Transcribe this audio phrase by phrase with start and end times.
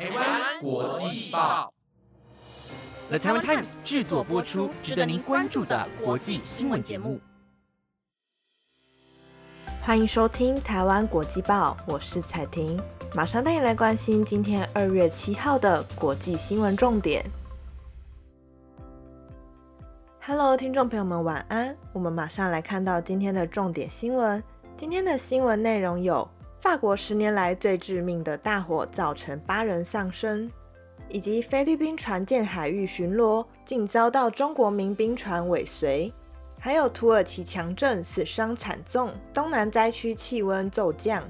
[0.00, 1.70] 台湾国际报
[3.10, 7.20] ，The Taiwan Times 制作播出，值得您关注的国际新闻节目。
[9.82, 12.80] 欢迎收听台湾国际报，我是彩婷，
[13.14, 17.22] 马上带你来关心今天二月七号的国际新闻重点。
[20.22, 21.76] Hello，听众朋友们，晚安。
[21.92, 24.42] 我们马上来看到今天的重点新闻。
[24.78, 26.26] 今天的新闻内容有：
[26.60, 30.50] 法国十年来最致命的大火造成八人丧生，
[31.08, 36.12] 以及菲律宾船舰海域巡逻竟遭到中国民兵船尾随。
[36.58, 41.24] 还有土耳其强震，死伤惨重，东南灾区气温骤降。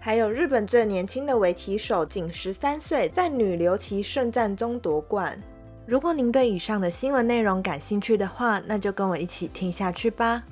[0.00, 5.40] 还有日本最年轻的围棋手，仅十三岁，在女流棋圣战中夺冠。
[5.86, 10.42] 如果您对以上的新闻内容感兴趣的话，那就跟我一起听下去吧。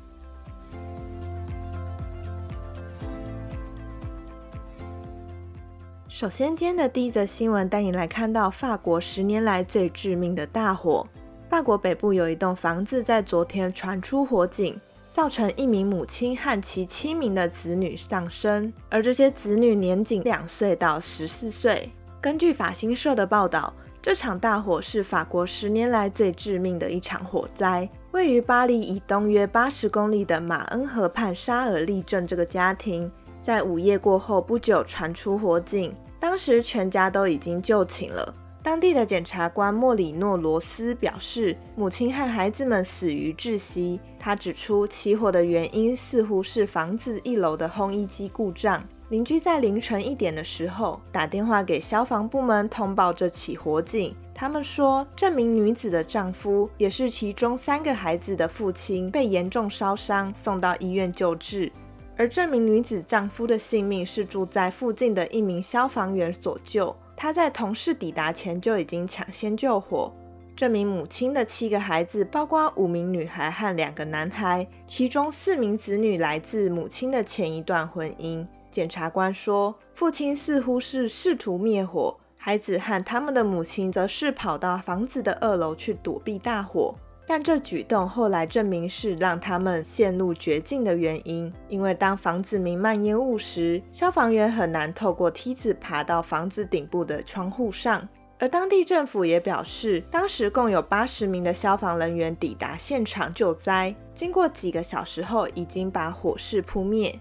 [6.22, 11.04] 首先，今天的第一则新闻带你来看到法国十年来最致命的大火。
[11.50, 21.90] 法国北部有一栋房子在昨天传出火警，造成一名母亲和其七名的子女丧生，而这些子女年仅两岁到十四岁。
[22.20, 27.90] 根据法新社的报道，这场大火是法国十年来最致命的一场火灾。
[28.12, 33.10] 位于巴黎以东约八十公里的马恩河畔沙尔利镇，这个家庭
[33.40, 35.92] 在午夜过后不久传出火警，
[36.22, 38.32] 当时全家都已经就寝了。
[38.62, 43.98] 当地的检察官莫里诺罗斯表示，母亲和孩子们死于窒息。
[44.20, 48.84] 他指出，起火的原因似乎是房子一楼的烘衣机故障。
[49.08, 54.14] 邻居在凌晨一点的时候打电话给消防部门通报这起火警。
[54.32, 61.72] 他们说，这名女子的丈夫也是其中三个孩子的父亲被严重烧伤，送到医院救治。
[62.16, 66.94] 而这名女子丈夫的性命是住在附近的一名消防员所救。
[67.16, 70.12] 他在同事抵达前就已经抢先救火。
[70.54, 78.46] 这名母亲的七个孩子，包括五名女孩和两个男孩，其中四名子女来自母亲的前一段婚姻。
[78.70, 86.94] 检察官说，父亲似乎是试图灭火，孩子和他们的母亲则是跑到房子的二楼去躲避大火。
[87.26, 98.06] 但这举动后来证明是让他们陷入绝境的原因，因为当房子弥漫烟雾时，消防员很难透过梯子爬到房子顶部的窗户上。
[98.38, 107.16] 而当地政府也表示，当时共有八十名的消防人员抵达现场救灾，经过几个小时后，已经把火势扑灭。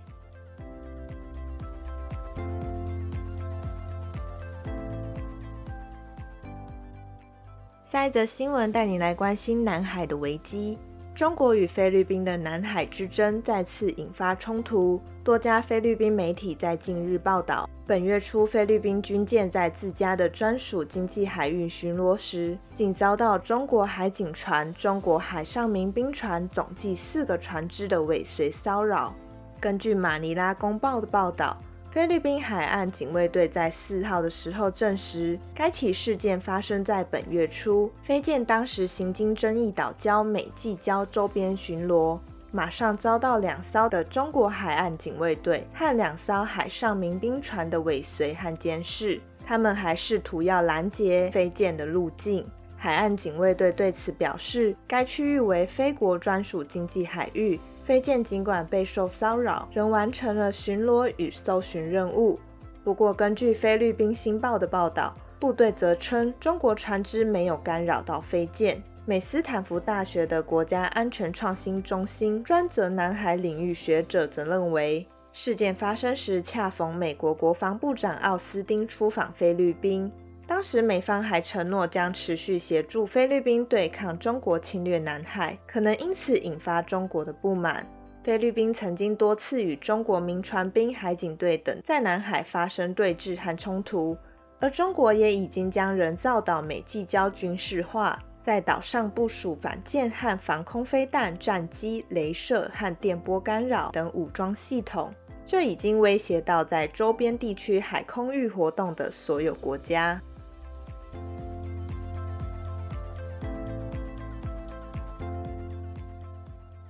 [7.92, 10.78] 下一则新闻带你来关心南海的危机。
[11.14, 15.02] 中国与菲律宾的南海之争再次引发冲突。
[15.26, 29.14] 多家菲律宾媒体在近日报道，本月初菲律宾军舰在自家的专属经济海域巡逻时，竟遭到中国海警船、中国海上民兵船总计四个船只的尾随骚扰。
[29.60, 31.58] 根据马尼拉公报的报道。
[31.92, 37.92] 菲律宾海岸警卫队在四号的时候证实，该起事件发生在本月初。
[38.02, 42.18] 飞舰当时行经争议岛礁美济礁周边巡逻，
[42.50, 49.20] 马上遭到两艘的中国海岸警卫队和两艘海上民兵船的尾随和监视。
[49.46, 52.48] 他们还试图要拦截飞舰的路径。
[52.78, 57.60] 海岸警卫队对此表示，该区域为菲国专属经济海域。
[57.84, 62.40] 飞舰尽管备受骚扰，仍完成了巡逻与搜寻任务。
[62.84, 68.82] 不过，根据菲律宾《星报》的报道，部队则称中国船只没有干扰到飞舰。
[69.06, 80.12] 美斯坦福大学的国家安全创新中心专责南海领域学者则认为，事件发生时恰逢美国国防部长奥斯汀出访菲律宾。
[80.52, 87.90] 当时美方还承诺将持续协助菲律宾对抗中国侵略南海，可能因此引发中国的不满。
[88.22, 94.18] 菲律宾曾经多次与中国民船兵、海警队等在南海发生对峙和冲突，
[94.60, 105.14] 而中国也已经将人造岛美济礁军事化，在岛上部署反舰和防空飞弹、战机、镭射和电波干扰等武装系统，
[105.46, 110.22] 这已经威胁到在周边地区海空域活动的所有国家。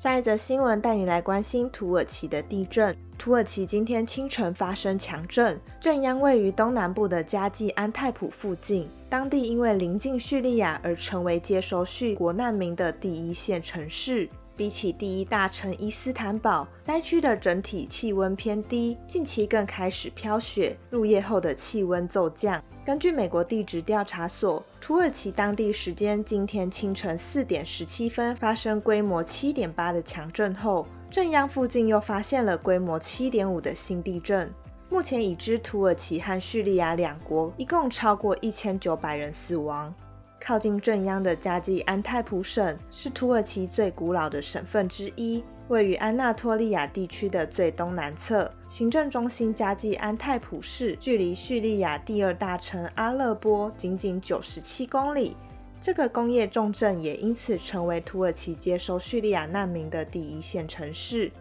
[0.01, 2.97] 下一则新闻带你来关心土耳其的地震。
[3.19, 8.89] 土耳其今天清晨发生强震，震央位于东南部的加济安泰普附近。
[9.07, 14.27] 当地因为临近叙利亚而成为接收叙国难民的第一线城市。
[14.55, 22.63] 比起第一大城伊斯坦堡，灾区的整体气温偏低，近期更开始飘雪，入夜后的气温骤降。
[22.83, 34.51] 根据美国地质调查所，土耳其当地时间今天清晨四点十七分发生规模七点八的强震后，震央附近又发现了规模七点五的新地震。
[34.89, 39.93] 目前已知土耳其和叙利亚两国一共超过一千九百人死亡。
[40.43, 48.51] 靠近正央的加济安泰普省是土耳其最古老的省份之一，位于安纳托利亚地区的最东南侧。
[48.67, 55.37] 行政中心加济安泰普市距离叙利亚第二大城阿勒波仅仅九十七公里。
[55.79, 61.31] 这个工业重镇也因此成为土耳其接收叙利亚难民的第一线城市。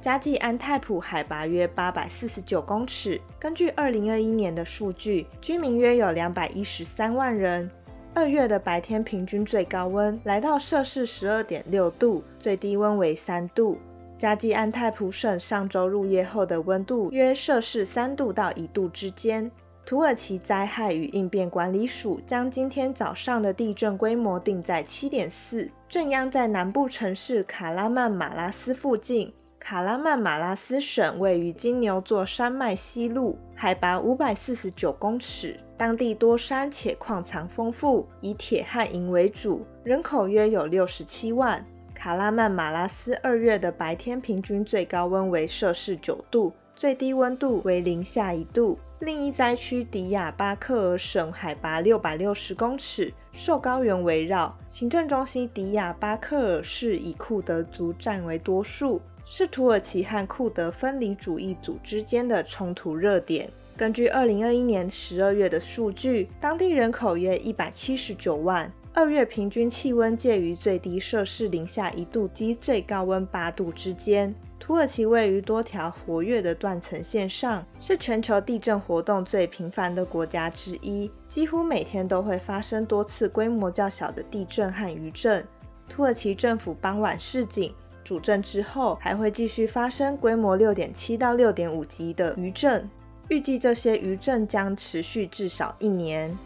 [0.00, 7.68] 加济安泰普海拔约八百四十九公尺，根据二零二一年的数据，居民约有两百一十三万人。
[8.16, 13.76] 二月的白天平均最高温来到摄氏十二点六度，最低温为三度。
[14.16, 19.50] 加济安泰普省上周入夜后的温度约摄氏三度到一度之间。
[19.84, 29.34] 土耳其灾害与应变管理署将今天早上的地震规模定在七点四，震央在南部城市卡拉曼马拉斯附近。
[29.58, 35.58] 卡拉曼马拉斯省位于金牛座山脉西麓，海拔五百四十九公尺。
[35.76, 41.64] 当地多山且矿藏丰富，以铁和银为主，人口约有六十七万。
[41.94, 48.78] 卡拉曼马拉斯二月的白天平均最高温为摄氏九度，最低温度为零下一度。
[49.00, 59.02] 另一灾区迪亚巴克尔省海拔六百六十公尺，受高原围绕，行政中心迪亚巴克尔市以库德族占为多数。
[59.26, 63.48] 是土耳其和库德分离主义组之间的冲突热点。
[63.76, 74.32] 根据二零二一年十二月的数据，当地人口约一百七十九万，二月平均气温介于最低摄氏零下一度及最高温八度之间。
[74.60, 85.44] 土耳其位于多条活跃的断层线上，是全球地震活动最频繁的国家之一，几乎每天都会发生多次规模较小的地震和余震。
[85.88, 87.74] 土耳其政府傍晚示警。
[88.04, 92.88] 主震之后，还会继续发生规模六点七到六点五级的余震，
[93.28, 96.36] 预计这些余震将持续至少一年。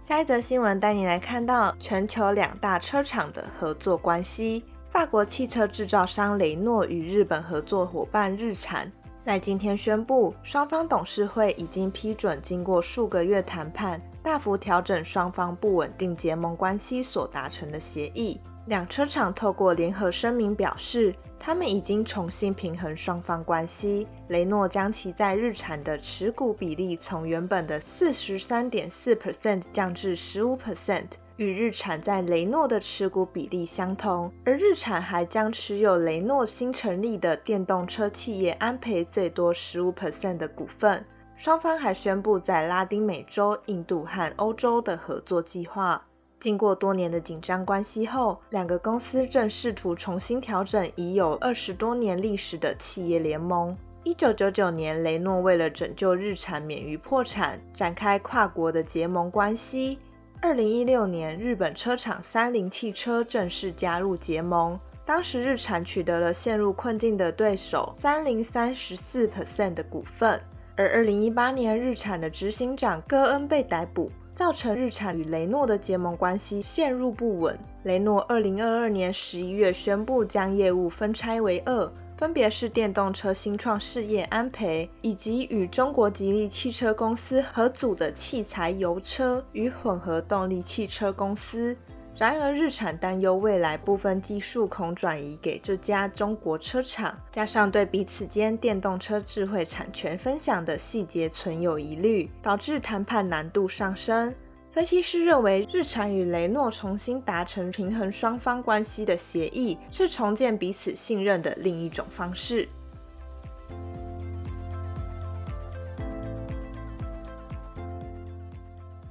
[0.00, 4.64] 下一则新闻带你来看到全球两大车厂的合作关系。
[4.88, 8.90] 法国汽车制造商雷诺与日本合作伙伴日产，
[9.20, 14.00] 在今天宣布，双方董事会已经批准，经过数个月谈判。
[14.22, 18.40] 大幅调整双方不稳定结盟关系所达成的协议。
[18.66, 24.08] 两车厂透过联合声明表示，他们已经重新平衡双方关系。
[24.28, 34.32] 雷诺将其在日产的持股比例从原本的四十三点四 percent 降至十五 percent，与日产在雷诺的持股比例相同。
[34.44, 41.06] 而日产还将持有雷诺新成立的电动车企业安培最多十五 percent 的股份。
[41.36, 46.02] 双方还宣布在拉丁美洲、印度和欧洲的合作计划。
[46.38, 53.76] 经过多年的紧张关系后，两个公司正试图重新调整已有二十多年历史的企业联盟。
[54.04, 59.98] 一九九九年，雷诺为了拯救日产免于破产，展开跨国的结盟关系。
[60.40, 70.40] 二零一六年，日本车厂三菱汽车正式加入结盟，当时日产取得了陷入困境的对手三菱三十四 percent 的股份。
[70.76, 77.58] 而二零一八年，日产的执行长戈恩被逮捕，造成日产与雷诺的结盟关系陷入不稳。
[77.84, 91.74] 雷诺二零二二年十一月宣布将业务分拆为二，分别是电动车新创事业安培，以及与中国吉利汽车公司合组的器材油车与混合动力汽车公司。
[92.18, 104.34] 然而，日产担忧未来部分技术恐转移给这家中国车厂，加上对彼此间电动车智慧产权分享的细节存有疑虑，导致谈判难度上升。
[104.70, 112.66] 分析师认为，日产与雷诺重新达成平衡双方关系的协议，是重建彼此信任的另一种方式。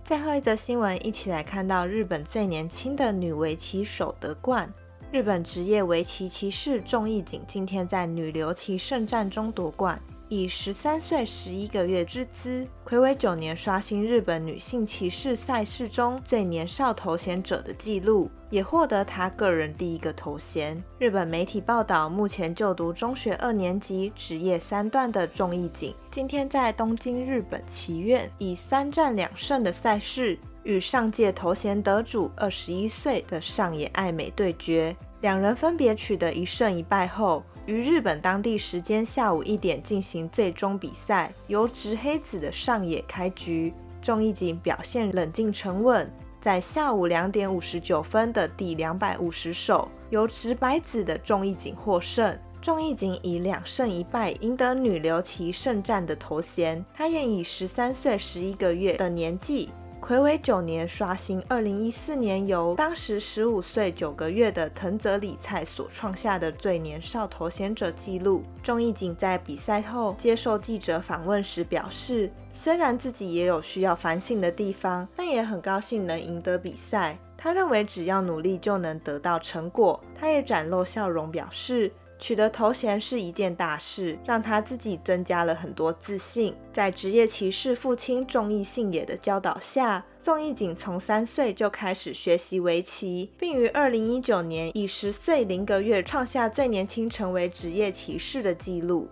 [0.06, 4.72] 最后一则新闻，一起来看到日本最年轻的女围棋手得冠。
[5.12, 10.00] 日本职业围棋骑士仲义景今天在女流棋圣战中夺冠。
[10.28, 20.84] 以十三岁十一个月之姿，魁违九年刷新日本女性骑士赛事中最年少头衔者的纪录，也获得她个人第一个头衔。
[20.98, 30.40] 日本媒体报道，目前就读中学二年级、职业三段的仲义景，今天在东京日本棋院以三战两胜的赛事。
[30.64, 34.98] 与上届头衔得主二十一岁的上野爱美对决。
[35.22, 43.74] 两人分别取得一胜一败后，于日本当地时间下午一点进行最终比赛，由直黑子的上野开局。
[44.02, 46.08] 众义景表现冷静沉稳，
[46.40, 52.38] 在下午两点五十九分的第两百五十手，由直白子的众义景获胜。
[52.62, 56.84] 众义景以两胜一败赢得女流棋圣战的头衔。
[56.94, 59.70] 他也以十三岁十一个月的年纪。
[60.08, 68.44] 魁违九年，刷新二零一四年由当时十五岁九个月的藤泽里菜所创下的最年少头衔者纪录。
[68.62, 77.18] 钟义景在比赛后接受记者访问时表示，虽然自己也有需要反省的地方，但也很高兴能赢得比赛。
[77.36, 80.00] 他认为只要努力就能得到成果。
[80.14, 81.92] 他也展露笑容，表示。
[82.18, 86.56] 取得头衔是一件大事，让他自己增加了很多自信。
[86.72, 99.10] 在职业骑士父亲仲义信也的教导下，仲义景从三岁就开始学习围棋，并于二零一九年以十岁零个月创下最年轻成为职业骑士的纪录。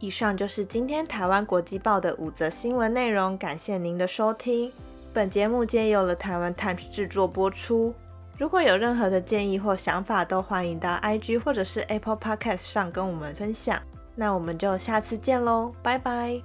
[0.00, 4.70] 以上就是今天台湾国际报的五则新闻内容，感谢您的收听。
[5.14, 7.94] 本节目皆由了台湾 Times 制作播出。
[8.36, 13.80] 如果有任何的建议或想法，都欢迎到 IG 或者是 Apple Podcast 上跟我们分享。
[14.16, 16.42] 那我们就下次见喽，拜拜。